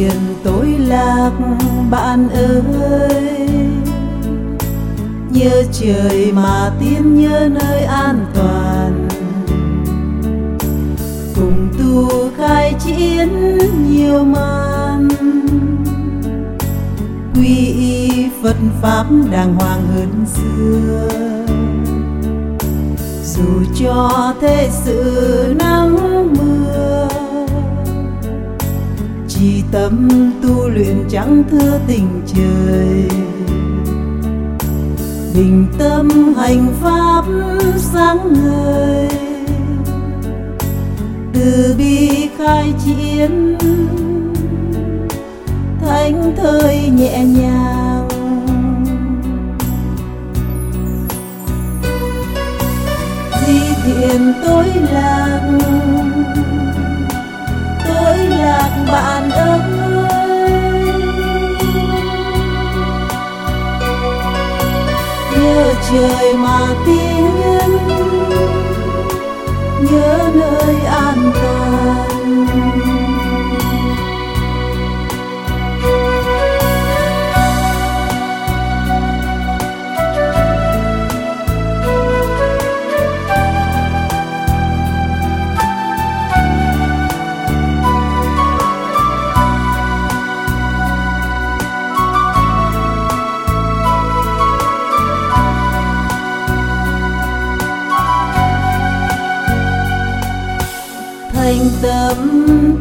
[0.00, 0.08] di
[0.44, 1.30] tối lạc,
[1.90, 3.48] bạn ơi.
[5.30, 9.08] Nhớ trời mà tiến nhớ nơi an toàn.
[11.34, 13.58] Cùng tu khai chiến
[13.90, 15.08] nhiều man.
[17.34, 21.08] Quy y phật pháp đàng hoàng hơn xưa.
[23.24, 25.96] Dù cho thế sự nắng
[29.40, 30.08] chỉ tâm
[30.42, 33.08] tu luyện chẳng thưa tình trời.
[35.34, 37.24] Bình tâm hành pháp
[37.76, 39.08] sáng ngời,
[41.32, 43.56] từ bi khai chiến,
[45.80, 48.08] thánh thơi nhẹ nhàng.
[53.84, 55.50] Thiện tối lạc
[58.28, 59.60] lạc bạn ơi.
[65.40, 67.59] Nhớ trời mà tiến
[101.50, 102.16] thành tâm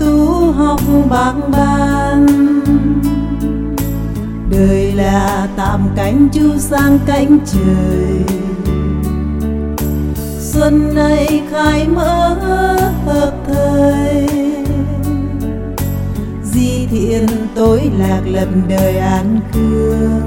[0.00, 0.80] tu học
[1.10, 2.26] bác ban.
[4.50, 8.38] Đời là tạm cánh chu sang cánh trời.
[10.40, 12.34] Xuân này khai mở
[13.06, 14.28] hợp thời.
[16.44, 20.20] Di thiện tối lạc lập đời an cương.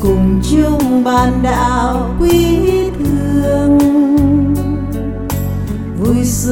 [0.00, 2.58] Cùng chung bàn đạo quý
[2.98, 3.89] thương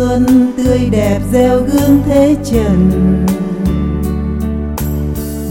[0.08, 2.90] xuân tươi đẹp gieo gương thế trần.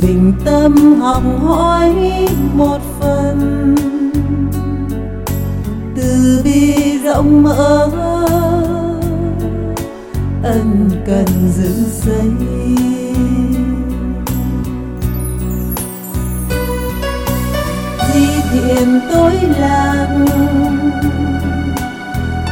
[0.01, 1.94] Bình tâm học hỏi
[2.53, 3.75] một phần.
[5.95, 6.73] Từ bi
[7.03, 7.90] rộng mở,
[10.44, 11.25] ân cần
[11.56, 12.31] dựng xây.
[18.13, 20.07] Di thiện tối lạc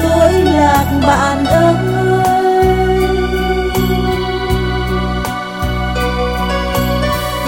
[0.03, 1.94] tối lạc bạn ơi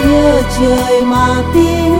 [0.08, 1.98] nhớ trời mà tiếng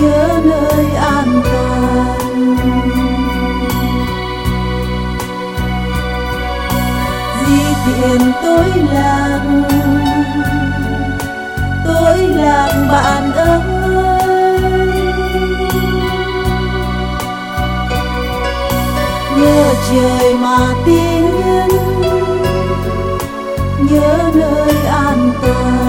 [0.00, 2.56] nhớ nơi an toàn.
[7.46, 9.40] Di tiền tối lạc
[11.86, 13.60] tối lạc bạn ơi.
[19.36, 21.59] Nhớ trời mà tiếng
[23.90, 25.79] nhớ nơi an toàn.